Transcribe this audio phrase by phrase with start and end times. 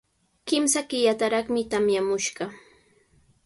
[0.47, 2.43] Kimsa killataraqmi tamyamushqa.